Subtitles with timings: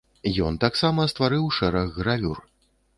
[0.45, 2.47] Ён таксама стварыў шэраг гравюр.